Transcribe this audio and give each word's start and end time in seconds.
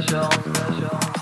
genre, 0.00 0.30
ma 0.46 0.80
genre. 0.80 1.21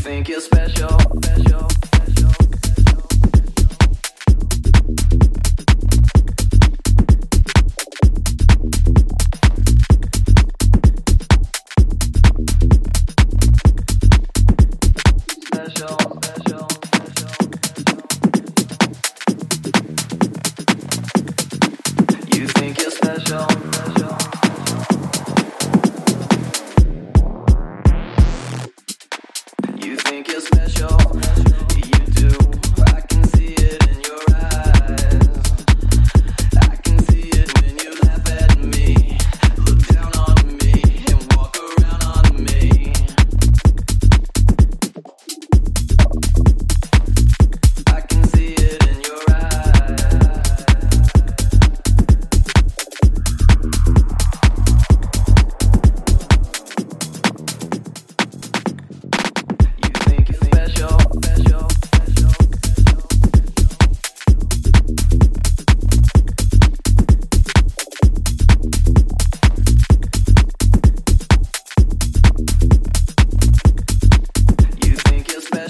think 0.00 0.28
you're 0.30 0.40
special, 0.40 0.98
special. 1.22 2.09
special. 30.70 31.39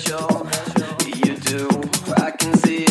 special. 0.00 0.46
You 1.24 1.36
do, 1.36 1.68
I 2.16 2.30
can 2.30 2.54
see 2.58 2.89